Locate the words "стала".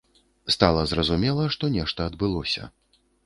0.53-0.81